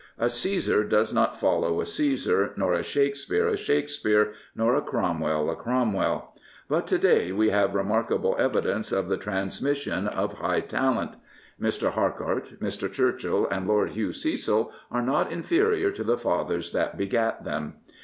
[0.17, 5.19] A Caesar does not follow a Caesar, nor a Shakespeare a Shakespeare, nor a Crom
[5.19, 6.33] well a Cromwell.
[6.67, 11.17] But to day we have remarkable evidence of the transmission of high talent.
[11.61, 11.91] Mr.
[11.91, 12.91] Harcourt, Mr.
[12.91, 17.75] Churchill, and Lord Hugh Cecil are not inferior to the fathers that begat them.